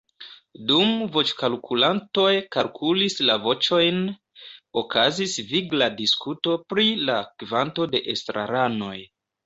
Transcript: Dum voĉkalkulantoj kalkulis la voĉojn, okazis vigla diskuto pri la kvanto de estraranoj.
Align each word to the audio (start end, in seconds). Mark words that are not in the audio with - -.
Dum 0.69 0.93
voĉkalkulantoj 1.17 2.31
kalkulis 2.57 3.19
la 3.29 3.37
voĉojn, 3.45 4.01
okazis 4.85 5.39
vigla 5.53 5.93
diskuto 6.03 6.61
pri 6.73 6.91
la 7.11 7.23
kvanto 7.45 7.91
de 7.97 8.07
estraranoj. 8.17 8.97